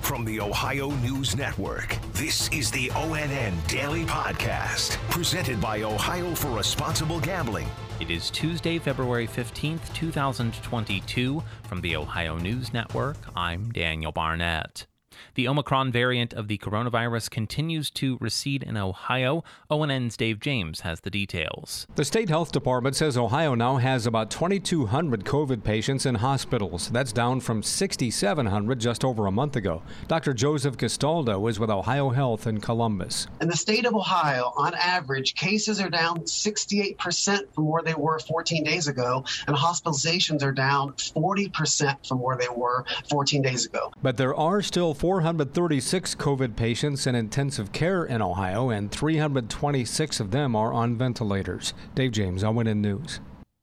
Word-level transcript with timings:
From 0.00 0.24
the 0.24 0.40
Ohio 0.40 0.90
News 0.90 1.36
Network, 1.36 1.96
this 2.14 2.48
is 2.48 2.70
the 2.70 2.88
ONN 2.88 3.54
Daily 3.68 4.04
Podcast, 4.04 4.96
presented 5.08 5.60
by 5.60 5.82
Ohio 5.82 6.34
for 6.34 6.48
Responsible 6.48 7.20
Gambling. 7.20 7.68
It 8.00 8.10
is 8.10 8.28
Tuesday, 8.30 8.78
February 8.78 9.28
15th, 9.28 9.94
2022. 9.94 11.42
From 11.68 11.80
the 11.80 11.94
Ohio 11.96 12.38
News 12.38 12.72
Network, 12.72 13.18
I'm 13.36 13.70
Daniel 13.70 14.10
Barnett. 14.10 14.86
The 15.34 15.48
Omicron 15.48 15.92
variant 15.92 16.32
of 16.32 16.48
the 16.48 16.58
coronavirus 16.58 17.30
continues 17.30 17.90
to 17.90 18.18
recede 18.20 18.62
in 18.62 18.76
Ohio. 18.76 19.44
ONN's 19.70 20.16
Dave 20.16 20.40
James 20.40 20.80
has 20.80 21.00
the 21.00 21.10
details. 21.10 21.86
The 21.96 22.04
state 22.04 22.28
health 22.28 22.52
department 22.52 22.96
says 22.96 23.16
Ohio 23.16 23.54
now 23.54 23.76
has 23.76 24.06
about 24.06 24.30
2,200 24.30 25.24
COVID 25.24 25.64
patients 25.64 26.06
in 26.06 26.16
hospitals. 26.16 26.88
That's 26.90 27.12
down 27.12 27.40
from 27.40 27.62
6,700 27.62 28.78
just 28.78 29.04
over 29.04 29.26
a 29.26 29.32
month 29.32 29.56
ago. 29.56 29.82
Dr. 30.08 30.32
Joseph 30.32 30.76
Gastaldo 30.76 31.48
is 31.48 31.58
with 31.58 31.70
Ohio 31.70 32.10
Health 32.10 32.46
in 32.46 32.60
Columbus. 32.60 33.26
In 33.40 33.48
the 33.48 33.56
state 33.56 33.86
of 33.86 33.94
Ohio, 33.94 34.52
on 34.56 34.74
average, 34.74 35.34
cases 35.34 35.80
are 35.80 35.90
down 35.90 36.20
68% 36.20 37.54
from 37.54 37.66
where 37.66 37.82
they 37.82 37.94
were 37.94 38.18
14 38.18 38.64
days 38.64 38.88
ago, 38.88 39.24
and 39.46 39.56
hospitalizations 39.56 40.42
are 40.42 40.52
down 40.52 40.92
40% 40.92 42.06
from 42.06 42.20
where 42.20 42.36
they 42.36 42.48
were 42.48 42.84
14 43.08 43.42
days 43.42 43.66
ago. 43.66 43.92
But 44.02 44.16
there 44.16 44.34
are 44.34 44.62
still 44.62 44.94
436 45.10 46.14
COVID 46.14 46.54
patients 46.54 47.04
in 47.04 47.16
intensive 47.16 47.72
care 47.72 48.04
in 48.04 48.22
Ohio, 48.22 48.70
and 48.70 48.92
326 48.92 50.20
of 50.20 50.30
them 50.30 50.54
are 50.54 50.72
on 50.72 50.96
ventilators. 50.96 51.74
Dave 51.96 52.12
James, 52.12 52.44
ONN 52.44 52.76
News. 52.76 53.18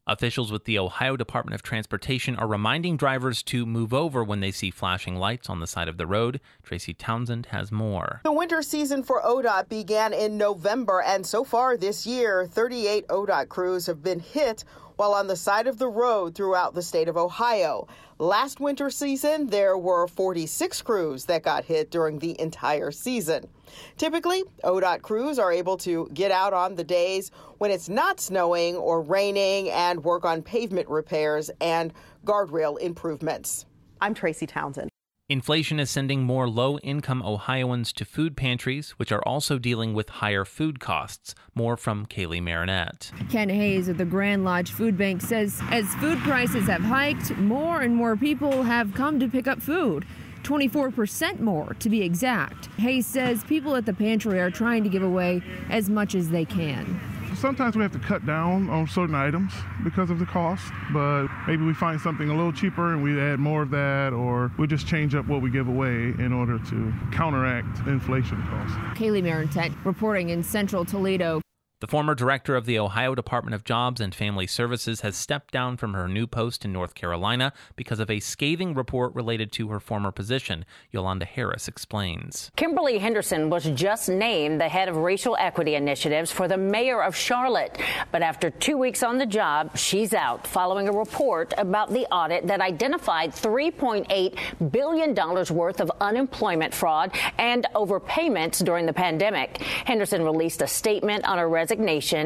Officials 0.06 0.52
with 0.52 0.66
the 0.66 0.78
Ohio 0.78 1.16
Department 1.16 1.56
of 1.56 1.62
Transportation 1.62 2.36
are 2.36 2.48
reminding 2.48 2.98
drivers 2.98 3.42
to 3.44 3.66
move 3.66 3.94
over 3.94 4.26
when 4.26 4.42
they 4.42 4.52
see 4.52 4.72
flashing 4.72 5.16
lights 5.16 5.50
on 5.50 5.62
the 5.62 5.68
side 5.68 5.88
of 5.88 5.98
the 5.98 6.06
road. 6.06 6.42
Tracy 6.64 6.94
Townsend 6.94 7.46
has 7.48 7.72
more. 7.72 8.20
The 8.26 8.32
winter 8.34 8.62
season 8.62 9.02
for 9.02 9.22
ODOT 9.22 9.70
began 9.70 10.12
in 10.12 10.38
November, 10.38 11.02
and 11.02 11.26
so 11.26 11.46
far 11.46 11.78
this 11.78 12.06
year, 12.06 12.46
38 12.46 13.08
ODOT 13.08 13.48
crews 13.48 13.86
have 13.86 14.04
been 14.04 14.20
hit 14.20 14.66
while 14.98 15.14
on 15.14 15.28
the 15.28 15.36
side 15.36 15.68
of 15.68 15.78
the 15.78 15.88
road 15.88 16.36
throughout 16.36 16.74
the 16.74 16.82
state 16.82 17.08
of 17.08 17.16
Ohio. 17.16 17.88
Last 18.20 18.60
winter 18.60 18.90
season, 18.90 19.48
there 19.48 19.78
were 19.78 20.08
46 20.08 20.82
crews 20.82 21.26
that 21.26 21.44
got 21.44 21.64
hit 21.64 21.92
during 21.92 22.20
the 22.20 22.40
entire 22.42 22.92
season. 22.92 23.48
Typically, 23.96 24.44
ODOT 24.64 25.04
crews 25.04 25.40
are 25.40 25.52
able 25.52 25.78
to 25.78 26.10
get 26.14 26.32
out 26.32 26.54
on 26.54 26.76
the 26.76 26.84
days 26.84 27.32
when 27.60 27.72
it's 27.72 27.88
not 27.90 28.20
snowing 28.20 28.76
or 28.76 29.02
raining 29.02 29.70
and 29.70 30.04
work 30.04 30.26
on 30.26 30.42
pavement 30.42 30.90
repairs 30.90 31.52
and 31.62 31.94
guardrail 32.26 32.80
improvements. 32.80 33.66
I'm 34.02 34.14
Tracy 34.14 34.48
Townsend. 34.48 34.90
Inflation 35.30 35.78
is 35.78 35.90
sending 35.90 36.24
more 36.24 36.48
low 36.48 36.78
income 36.80 37.22
Ohioans 37.22 37.92
to 37.92 38.06
food 38.06 38.38
pantries, 38.38 38.92
which 38.92 39.12
are 39.12 39.22
also 39.28 39.60
dealing 39.60 39.94
with 39.94 40.08
higher 40.08 40.46
food 40.46 40.80
costs. 40.80 41.36
More 41.54 41.76
from 41.76 42.06
Kaylee 42.06 42.42
Marinette. 42.42 43.12
Ken 43.30 43.50
Hayes 43.50 43.90
of 43.90 43.98
the 43.98 44.06
Grand 44.06 44.46
Lodge 44.46 44.72
Food 44.72 44.98
Bank 44.98 45.22
says 45.22 45.60
as 45.70 45.94
food 45.96 46.18
prices 46.20 46.68
have 46.68 46.80
hiked, 46.80 47.36
more 47.36 47.82
and 47.82 47.94
more 47.94 48.16
people 48.16 48.64
have 48.64 48.94
come 48.94 49.20
to 49.20 49.28
pick 49.28 49.50
up 49.50 49.62
food. 49.62 50.06
24% 50.44 51.42
more 51.42 51.74
to 51.74 51.90
be 51.90 52.04
exact. 52.04 52.68
Hayes 52.78 53.06
says 53.06 53.44
people 53.44 53.76
at 53.76 53.86
the 53.86 53.94
pantry 53.94 54.40
are 54.40 54.50
trying 54.50 54.82
to 54.84 54.90
give 54.90 55.04
away 55.04 55.42
as 55.70 55.90
much 55.90 56.16
as 56.16 56.30
they 56.30 56.46
can 56.46 57.17
sometimes 57.38 57.76
we 57.76 57.84
have 57.84 57.92
to 57.92 58.00
cut 58.00 58.26
down 58.26 58.70
on 58.70 58.88
certain 58.88 59.16
items 59.16 59.54
because 59.84 60.10
of 60.10 60.20
the 60.20 60.26
cost, 60.26 60.72
but 60.92 61.28
maybe 61.48 61.64
we 61.64 61.74
find 61.74 62.02
something 62.02 62.30
a 62.30 62.36
little 62.36 62.52
cheaper 62.52 62.94
and 62.94 63.04
we 63.04 63.20
add 63.20 63.40
more 63.40 63.62
of 63.62 63.70
that, 63.70 64.12
or 64.14 64.52
we 64.58 64.68
just 64.68 64.88
change 64.88 65.16
up 65.16 65.28
what 65.28 65.42
we 65.42 65.50
give 65.50 65.68
away 65.68 66.14
in 66.18 66.34
order 66.34 66.60
to 66.70 66.94
counteract 67.12 67.88
inflation 67.88 68.42
costs. 68.50 68.76
Kaylee 69.00 69.24
Marinette 69.24 69.72
reporting 69.84 70.30
in 70.30 70.44
central 70.44 70.84
Toledo. 70.84 71.42
The 71.80 71.86
former 71.86 72.16
director 72.16 72.56
of 72.56 72.66
the 72.66 72.80
Ohio 72.80 73.14
Department 73.14 73.54
of 73.54 73.64
Jobs 73.64 74.02
and 74.02 74.16
Family 74.16 74.48
Services 74.48 75.02
has 75.02 75.16
stepped 75.16 75.54
down 75.54 75.78
from 75.78 75.94
her 75.94 76.08
new 76.08 76.26
post 76.26 76.66
in 76.66 76.74
North 76.74 76.96
Carolina 76.96 77.54
because 77.76 78.00
of 78.00 78.10
a 78.10 78.20
scathing 78.20 78.74
report 78.74 79.14
related 79.14 79.52
to 79.52 79.68
her 79.68 79.80
former 79.80 80.12
position. 80.12 80.66
Yolanda 80.90 81.26
Harris 81.26 81.68
explains. 81.68 82.50
Kimberly 82.56 82.98
Henderson 82.98 83.52
was 83.52 83.66
just 83.66 84.10
named 84.10 84.60
the 84.60 84.68
head 84.68 84.90
of 84.90 84.98
racial 84.98 85.38
equity 85.40 85.76
initiatives 85.76 86.32
for 86.32 86.48
the 86.48 86.58
mayor 86.58 87.04
of 87.04 87.16
Charlotte. 87.16 87.80
But 88.12 88.24
after 88.24 88.50
two 88.50 88.80
weeks 88.80 89.04
on 89.04 89.20
the 89.20 89.28
job, 89.28 89.78
she's 89.78 90.16
out 90.16 90.48
following 90.48 90.88
a 90.88 90.92
report 90.92 91.54
about 91.60 91.94
the 91.94 92.08
audit 92.08 92.48
that 92.48 92.60
identified 92.60 93.34
$3.8 93.34 94.72
billion 94.72 95.14
worth 95.56 95.80
of 95.80 95.92
unemployment 96.02 96.74
fraud 96.74 97.16
and 97.38 97.68
overpayments 97.76 98.66
during 98.66 98.88
the 98.88 98.94
pandemic. 98.94 99.58
Henderson 99.86 100.24
released 100.24 100.64
a 100.64 100.68
statement 100.68 101.24
on 101.26 101.38
her 101.38 101.48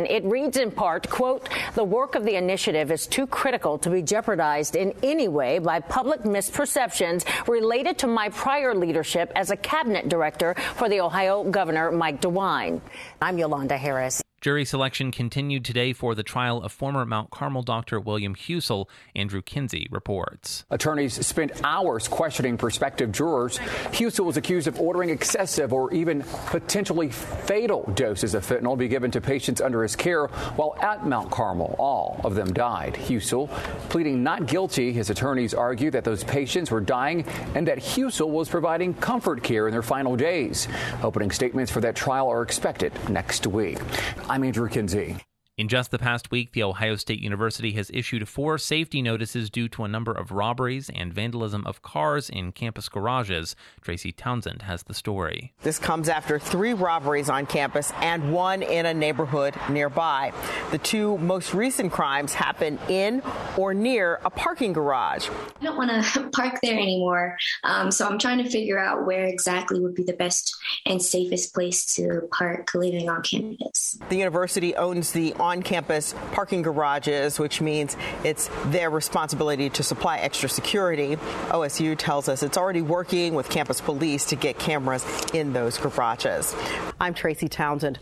It 0.06 0.24
reads 0.24 0.58
in 0.58 0.72
part, 0.72 1.10
quote, 1.10 1.50
the 1.76 1.84
work 1.84 2.16
of 2.16 2.24
the 2.26 2.36
initiative 2.36 2.92
is 2.92 3.08
too 3.08 3.28
critical 3.28 3.78
to 3.80 3.90
be 3.90 4.02
jeopardized 4.02 4.76
in 4.76 4.94
any 5.04 5.28
way 5.28 5.60
by 5.60 5.80
public 5.80 6.22
misperceptions 6.22 7.26
related 7.48 7.98
to 8.00 8.08
my 8.08 8.30
prior 8.30 8.74
leadership 8.74 9.32
as 9.36 9.52
a 9.52 9.58
cabinet 9.58 10.10
director 10.10 10.56
for 10.76 10.90
the 10.90 11.02
Ohio 11.02 11.44
Governor 11.44 11.92
Mike 11.92 12.22
DeWine. 12.22 12.82
I'm 13.22 13.38
Yolanda 13.38 13.78
Harris. 13.78 14.22
Jury 14.42 14.66
selection 14.66 15.12
continued 15.12 15.64
today 15.64 15.94
for 15.94 16.16
the 16.16 16.24
trial 16.24 16.64
of 16.64 16.72
former 16.72 17.06
Mount 17.06 17.30
Carmel 17.30 17.62
doctor 17.62 18.00
William 18.00 18.34
Husel. 18.34 18.90
Andrew 19.16 19.44
Kinsey 19.44 19.88
reports. 19.92 20.66
Attorneys 20.72 21.24
spent 21.24 21.62
hours 21.64 22.08
questioning 22.08 22.58
prospective 22.58 23.12
jurors. 23.12 23.60
Husel 23.94 24.26
was 24.26 24.38
accused 24.38 24.68
of 24.68 24.80
ordering 24.80 25.12
excessive 25.12 25.72
or 25.72 25.94
even 25.94 26.24
potentially 26.48 27.12
fatal 27.12 27.84
doses 27.94 28.34
of 28.34 28.44
fentanyl 28.44 28.76
be 28.76 28.88
given 28.88 29.12
to 29.12 29.22
patients 29.22 29.62
under 29.62 29.84
his 29.84 29.96
care 29.96 30.26
while 30.56 30.76
at 30.82 31.06
Mount 31.06 31.30
Carmel. 31.30 31.76
All 31.78 32.20
of 32.24 32.34
them 32.34 32.52
died. 32.52 32.98
Husel 32.98 33.46
pleading 33.90 34.24
not 34.24 34.48
guilty. 34.48 34.92
His 34.92 35.12
attorneys 35.12 35.54
argue 35.54 35.92
that 35.92 36.04
those 36.04 36.24
patients 36.24 36.72
were 36.72 36.82
dying 36.82 37.28
and 37.54 37.68
that 37.68 37.78
Husel 37.78 38.32
was 38.32 38.50
providing 38.50 38.96
comfort 38.96 39.44
care 39.44 39.68
in 39.68 39.72
their 39.72 39.84
final 39.84 40.16
days. 40.16 40.68
Opening 41.04 41.30
statements 41.30 41.72
for 41.72 41.82
that 41.82 41.96
trial 41.96 42.28
are 42.28 42.42
expected 42.42 42.92
next 43.08 43.46
week. 43.46 43.78
I'm 44.32 44.46
Andrew 44.46 44.70
Kinsey. 44.70 45.18
In 45.62 45.68
just 45.68 45.92
the 45.92 46.00
past 46.00 46.32
week, 46.32 46.54
The 46.54 46.64
Ohio 46.64 46.96
State 46.96 47.20
University 47.20 47.74
has 47.74 47.92
issued 47.94 48.28
four 48.28 48.58
safety 48.58 49.00
notices 49.04 49.52
due 49.52 49.70
to 49.70 49.84
a 49.84 49.88
number 49.88 50.12
of 50.12 50.32
robberies 50.32 50.90
and 50.90 51.14
vandalism 51.14 51.68
of 51.68 51.84
cars 51.84 52.32
in 52.32 52.52
campus 52.52 52.90
garages. 52.90 53.56
Tracy 53.80 54.12
Townsend 54.12 54.64
has 54.64 54.82
the 54.82 54.96
story. 54.96 55.54
This 55.62 55.78
comes 55.78 56.10
after 56.10 56.40
three 56.40 56.74
robberies 56.74 57.30
on 57.30 57.46
campus 57.46 57.94
and 58.02 58.34
one 58.34 58.64
in 58.64 58.88
a 58.88 58.94
neighborhood 58.96 59.54
nearby. 59.70 60.34
The 60.72 60.80
two 60.80 61.20
most 61.20 61.54
recent 61.54 61.92
crimes 61.92 62.34
happened 62.34 62.80
in 62.90 63.22
or 63.56 63.76
near 63.76 64.20
a 64.26 64.32
parking 64.32 64.74
garage. 64.74 65.30
I 65.30 65.66
don't 65.66 65.78
want 65.78 65.92
to 65.92 66.30
park 66.34 66.58
there 66.64 66.80
anymore, 66.80 67.38
um, 67.64 67.92
so 67.92 68.08
I'm 68.08 68.18
trying 68.18 68.44
to 68.44 68.50
figure 68.50 68.80
out 68.80 69.06
where 69.06 69.26
exactly 69.26 69.80
would 69.80 69.94
be 69.94 70.06
the 70.06 70.14
best 70.14 70.56
and 70.88 71.00
safest 71.00 71.54
place 71.54 71.94
to 71.98 72.28
park 72.32 72.74
living 72.74 73.10
on 73.10 73.22
campus. 73.22 74.00
The 74.10 74.16
university 74.16 74.76
owns 74.76 75.12
the 75.12 75.36
on 75.36 75.51
campus 75.60 76.14
parking 76.34 76.62
garages, 76.62 77.40
which 77.40 77.62
means 77.62 77.98
it's 78.24 78.52
their 78.66 78.92
responsibility 78.92 79.72
to 79.72 79.82
supply 79.82 80.20
extra 80.20 80.48
security. 80.48 81.16
OSU 81.50 81.98
tells 81.98 82.30
us 82.30 82.44
it's 82.44 82.58
already 82.58 82.84
working 82.84 83.34
with 83.34 83.50
campus 83.50 83.82
police 83.82 84.26
to 84.26 84.36
get 84.36 84.60
cameras 84.60 85.04
in 85.34 85.52
those 85.54 85.80
garages. 85.80 86.56
I'm 87.00 87.16
Tracy 87.16 87.48
Townsend. 87.48 87.98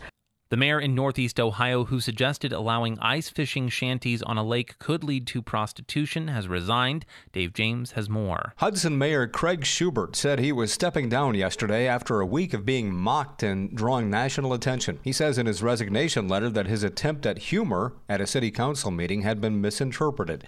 The 0.50 0.56
mayor 0.56 0.80
in 0.80 0.96
Northeast 0.96 1.38
Ohio 1.38 1.84
who 1.84 2.00
suggested 2.00 2.52
allowing 2.52 2.98
ice 2.98 3.28
fishing 3.28 3.68
shanties 3.68 4.20
on 4.20 4.36
a 4.36 4.42
lake 4.42 4.80
could 4.80 5.04
lead 5.04 5.28
to 5.28 5.42
prostitution 5.42 6.26
has 6.26 6.48
resigned. 6.48 7.06
Dave 7.32 7.52
James 7.52 7.92
has 7.92 8.08
more. 8.10 8.52
Hudson 8.56 8.98
Mayor 8.98 9.28
Craig 9.28 9.60
Shubert 9.60 10.16
said 10.16 10.40
he 10.40 10.50
was 10.50 10.72
stepping 10.72 11.08
down 11.08 11.34
yesterday 11.36 11.86
after 11.86 12.20
a 12.20 12.26
week 12.26 12.52
of 12.52 12.66
being 12.66 12.92
mocked 12.92 13.44
and 13.44 13.72
drawing 13.76 14.10
national 14.10 14.52
attention. 14.52 14.98
He 15.04 15.12
says 15.12 15.38
in 15.38 15.46
his 15.46 15.62
resignation 15.62 16.26
letter 16.26 16.50
that 16.50 16.66
his 16.66 16.82
attempt 16.82 17.26
at 17.26 17.38
humor 17.38 17.92
at 18.08 18.20
a 18.20 18.26
city 18.26 18.50
council 18.50 18.90
meeting 18.90 19.22
had 19.22 19.40
been 19.40 19.60
misinterpreted. 19.60 20.42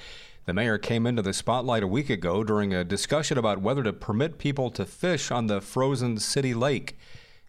The 0.47 0.55
mayor 0.55 0.79
came 0.79 1.07
into 1.07 1.23
the 1.23 1.33
spotlight 1.33 1.85
a 1.85 1.87
week 1.87 2.11
ago 2.11 2.43
during 2.43 2.75
a 2.75 2.83
discussion 2.83 3.39
about 3.39 3.63
whether 3.63 3.85
to 3.85 3.93
permit 3.93 4.39
people 4.39 4.69
to 4.73 4.85
fish 4.85 5.31
on 5.31 5.47
the 5.47 5.61
frozen 5.61 6.19
city 6.19 6.55
lake. 6.55 6.99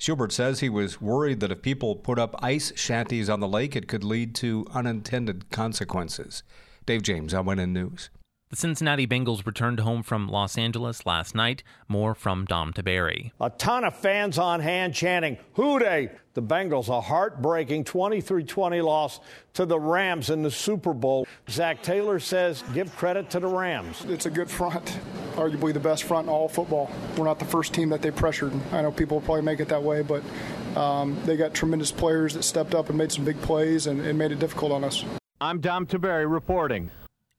Shubert 0.03 0.33
says 0.33 0.59
he 0.59 0.67
was 0.67 0.99
worried 0.99 1.39
that 1.39 1.51
if 1.53 1.61
people 1.61 1.95
put 1.95 2.19
up 2.19 2.35
ice 2.43 2.73
shanties 2.75 3.29
on 3.29 3.39
the 3.39 3.47
lake, 3.47 3.73
it 3.73 3.87
could 3.87 4.03
lead 4.03 4.35
to 4.35 4.67
unintended 4.73 5.49
consequences. 5.49 6.43
Dave 6.85 7.03
James, 7.03 7.33
ONN 7.33 7.69
News. 7.69 8.09
The 8.49 8.57
Cincinnati 8.57 9.07
Bengals 9.07 9.45
returned 9.45 9.79
home 9.79 10.03
from 10.03 10.27
Los 10.27 10.57
Angeles 10.57 11.05
last 11.05 11.33
night. 11.33 11.63
More 11.87 12.13
from 12.13 12.43
Dom 12.43 12.73
Tiberi. 12.73 13.31
A 13.39 13.49
ton 13.49 13.85
of 13.85 13.95
fans 13.95 14.37
on 14.37 14.59
hand 14.59 14.93
chanting, 14.93 15.37
Who 15.53 15.79
Dey? 15.79 16.09
The 16.33 16.43
Bengals, 16.43 16.89
a 16.89 16.99
heartbreaking 16.99 17.85
23 17.85 18.43
20 18.43 18.81
loss 18.81 19.21
to 19.53 19.65
the 19.65 19.79
Rams 19.79 20.29
in 20.29 20.43
the 20.43 20.51
Super 20.51 20.93
Bowl. 20.93 21.25
Zac 21.49 21.81
Taylor 21.81 22.19
says, 22.19 22.61
Give 22.73 22.93
credit 22.97 23.29
to 23.29 23.39
the 23.39 23.47
Rams. 23.47 24.03
It's 24.09 24.25
a 24.25 24.29
good 24.29 24.51
front, 24.51 24.99
arguably 25.33 25.73
the 25.73 25.79
best 25.79 26.03
front 26.03 26.27
in 26.27 26.33
all 26.33 26.47
football. 26.47 26.91
We're 27.17 27.25
not 27.25 27.39
the 27.39 27.45
first 27.45 27.73
team 27.73 27.89
that 27.89 28.01
they 28.01 28.11
pressured. 28.11 28.53
I 28.71 28.81
know 28.81 28.91
people 28.91 29.17
will 29.17 29.25
probably 29.25 29.43
make 29.43 29.59
it 29.59 29.69
that 29.69 29.81
way, 29.81 30.01
but 30.01 30.23
um, 30.75 31.17
they 31.25 31.37
got 31.37 31.53
tremendous 31.53 31.91
players 31.91 32.33
that 32.33 32.43
stepped 32.43 32.75
up 32.75 32.89
and 32.89 32.97
made 32.97 33.11
some 33.11 33.25
big 33.25 33.39
plays 33.41 33.87
and, 33.87 34.01
and 34.01 34.17
made 34.17 34.31
it 34.31 34.39
difficult 34.39 34.71
on 34.71 34.83
us. 34.83 35.03
I'm 35.41 35.59
Dom 35.59 35.85
Tiberi 35.85 36.31
reporting. 36.31 36.89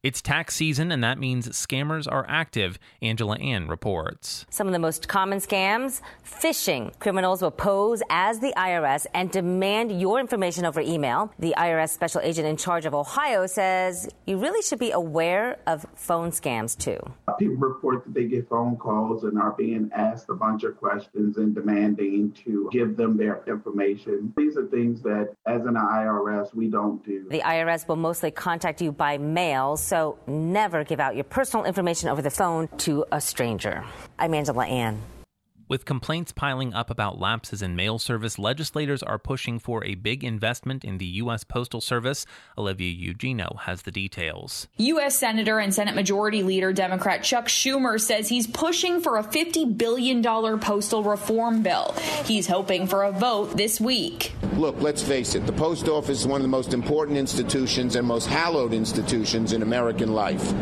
It's 0.05 0.21
tax 0.21 0.53
season, 0.53 0.91
and 0.91 1.03
that 1.03 1.17
means 1.17 1.49
scammers 1.49 2.05
are 2.07 2.27
active, 2.29 2.77
Angela 3.01 3.37
Ann 3.37 3.67
reports. 3.67 4.45
Some 4.51 4.67
of 4.67 4.73
the 4.73 4.77
most 4.77 5.07
common 5.07 5.39
scams 5.39 5.99
phishing. 6.23 6.93
Criminals 6.99 7.41
will 7.41 7.49
pose 7.49 8.03
as 8.11 8.39
the 8.39 8.53
IRS 8.55 9.07
and 9.15 9.31
demand 9.31 9.99
your 9.99 10.19
information 10.19 10.63
over 10.63 10.79
email. 10.79 11.33
The 11.39 11.55
IRS 11.57 11.89
special 11.89 12.21
agent 12.21 12.45
in 12.45 12.55
charge 12.55 12.85
of 12.85 12.93
Ohio 12.93 13.47
says 13.47 14.07
you 14.27 14.37
really 14.37 14.61
should 14.61 14.77
be 14.77 14.91
aware 14.91 15.57
of 15.65 15.87
phone 15.95 16.29
scams 16.29 16.77
too. 16.77 16.99
People 17.39 17.55
report 17.55 18.05
that 18.05 18.13
they 18.13 18.25
get 18.25 18.47
phone 18.47 18.75
calls 18.77 19.23
and 19.23 19.39
are 19.39 19.53
being 19.53 19.89
asked 19.91 20.29
a 20.29 20.35
bunch 20.35 20.63
of 20.65 20.77
questions 20.77 21.37
and 21.37 21.55
demanding 21.55 22.31
to 22.45 22.69
give 22.71 22.95
them 22.95 23.17
their 23.17 23.41
information. 23.47 24.31
These 24.37 24.55
are 24.55 24.67
things 24.67 25.01
that, 25.01 25.33
as 25.47 25.61
an 25.65 25.73
IRS, 25.73 26.53
we 26.53 26.67
don't 26.67 27.03
do. 27.03 27.27
The 27.27 27.41
IRS 27.41 27.87
will 27.87 27.95
mostly 27.95 28.29
contact 28.29 28.81
you 28.81 28.91
by 28.91 29.17
mail. 29.17 29.75
So 29.75 29.94
so 29.95 30.17
never 30.27 30.83
give 30.83 30.99
out 30.99 31.15
your 31.15 31.23
personal 31.23 31.65
information 31.65 32.09
over 32.09 32.21
the 32.21 32.29
phone 32.29 32.67
to 32.79 33.05
a 33.13 33.21
stranger. 33.21 33.85
I'm 34.19 34.33
Angela 34.33 34.65
Ann. 34.65 35.01
With 35.67 35.83
complaints 35.83 36.31
piling 36.31 36.75
up 36.75 36.91
about 36.91 37.19
lapses 37.19 37.63
in 37.63 37.75
mail 37.75 37.97
service, 37.97 38.37
legislators 38.37 39.01
are 39.01 39.17
pushing 39.17 39.57
for 39.57 39.83
a 39.83 39.95
big 39.95 40.23
investment 40.23 40.85
in 40.85 40.99
the 40.99 41.05
U.S. 41.23 41.43
Postal 41.43 41.81
Service. 41.81 42.27
Olivia 42.55 42.91
Eugenio 42.91 43.57
has 43.61 43.81
the 43.81 43.89
details. 43.91 44.67
U.S. 44.77 45.17
Senator 45.17 45.57
and 45.57 45.73
Senate 45.73 45.95
Majority 45.95 46.43
Leader 46.43 46.71
Democrat 46.71 47.23
Chuck 47.23 47.47
Schumer 47.47 47.99
says 47.99 48.29
he's 48.29 48.45
pushing 48.45 49.01
for 49.01 49.17
a 49.17 49.23
$50 49.23 49.75
billion 49.75 50.21
postal 50.59 51.01
reform 51.01 51.63
bill. 51.63 51.95
He's 52.25 52.45
hoping 52.45 52.85
for 52.85 53.03
a 53.03 53.11
vote 53.11 53.57
this 53.57 53.81
week. 53.81 54.33
Look, 54.53 54.79
let's 54.81 55.01
face 55.01 55.33
it, 55.33 55.47
the 55.47 55.53
post 55.53 55.87
office 55.87 56.19
is 56.19 56.27
one 56.27 56.41
of 56.41 56.43
the 56.43 56.47
most 56.47 56.75
important 56.75 57.17
institutions 57.17 57.95
and 57.95 58.07
most 58.07 58.27
hallowed 58.27 58.71
institutions 58.73 59.51
in 59.51 59.63
American 59.63 60.13
life. 60.13 60.53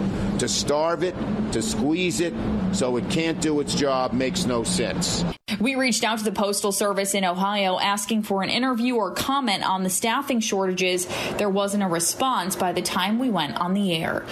To 0.43 0.49
starve 0.49 1.03
it, 1.03 1.15
to 1.53 1.61
squeeze 1.61 2.19
it, 2.19 2.33
so 2.73 2.97
it 2.97 3.09
can't 3.09 3.39
do 3.39 3.61
its 3.61 3.73
job 3.73 4.11
makes 4.11 4.43
no 4.45 4.65
sense. 4.65 5.23
We 5.61 5.75
reached 5.75 6.03
out 6.03 6.17
to 6.17 6.25
the 6.25 6.33
Postal 6.33 6.73
Service 6.73 7.15
in 7.15 7.23
Ohio 7.23 7.79
asking 7.79 8.23
for 8.23 8.43
an 8.43 8.49
interview 8.49 8.95
or 8.95 9.11
comment 9.11 9.63
on 9.63 9.83
the 9.83 9.89
staffing 9.89 10.41
shortages. 10.41 11.07
There 11.37 11.49
wasn't 11.49 11.83
a 11.83 11.87
response 11.87 12.57
by 12.57 12.73
the 12.73 12.81
time 12.81 13.19
we 13.19 13.29
went 13.29 13.55
on 13.55 13.73
the 13.73 13.95
air. 13.95 14.25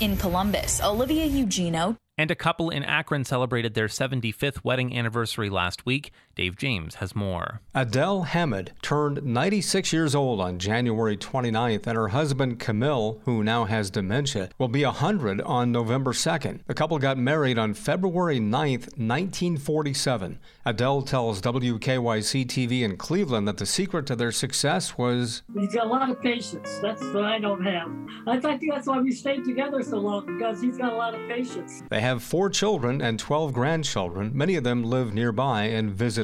In 0.00 0.18
Columbus, 0.18 0.82
Olivia 0.82 1.24
Eugenio, 1.24 1.96
and 2.18 2.30
a 2.30 2.34
couple 2.34 2.68
in 2.68 2.84
Akron 2.84 3.24
celebrated 3.24 3.72
their 3.72 3.88
75th 3.88 4.62
wedding 4.62 4.94
anniversary 4.94 5.48
last 5.48 5.86
week. 5.86 6.12
Dave 6.34 6.56
James 6.56 6.96
has 6.96 7.14
more. 7.14 7.60
Adele 7.74 8.22
Hammond 8.22 8.72
turned 8.82 9.22
96 9.22 9.92
years 9.92 10.14
old 10.14 10.40
on 10.40 10.58
January 10.58 11.16
29th, 11.16 11.86
and 11.86 11.96
her 11.96 12.08
husband 12.08 12.58
Camille, 12.58 13.20
who 13.24 13.44
now 13.44 13.64
has 13.64 13.90
dementia, 13.90 14.48
will 14.58 14.68
be 14.68 14.84
100 14.84 15.40
on 15.42 15.70
November 15.70 16.12
2nd. 16.12 16.60
The 16.66 16.74
couple 16.74 16.98
got 16.98 17.18
married 17.18 17.58
on 17.58 17.74
February 17.74 18.40
9th, 18.40 18.98
1947. 18.98 20.38
Adele 20.66 21.02
tells 21.02 21.40
WKYC 21.40 22.46
TV 22.46 22.82
in 22.82 22.96
Cleveland 22.96 23.46
that 23.46 23.58
the 23.58 23.66
secret 23.66 24.06
to 24.06 24.16
their 24.16 24.32
success 24.32 24.98
was 24.98 25.42
He's 25.56 25.74
got 25.74 25.86
a 25.86 25.88
lot 25.88 26.10
of 26.10 26.20
patience. 26.20 26.78
That's 26.80 27.02
what 27.12 27.24
I 27.24 27.38
don't 27.38 27.64
have. 27.64 27.90
I 28.26 28.40
think 28.40 28.62
that's 28.70 28.86
why 28.86 29.00
we 29.00 29.12
stayed 29.12 29.44
together 29.44 29.82
so 29.82 29.98
long, 29.98 30.26
because 30.26 30.60
he's 30.60 30.78
got 30.78 30.92
a 30.92 30.96
lot 30.96 31.14
of 31.14 31.28
patience. 31.28 31.82
They 31.90 32.00
have 32.00 32.22
four 32.22 32.50
children 32.50 33.00
and 33.00 33.18
12 33.18 33.52
grandchildren. 33.52 34.32
Many 34.34 34.56
of 34.56 34.64
them 34.64 34.82
live 34.82 35.14
nearby 35.14 35.64
and 35.64 35.92
visit 35.92 36.23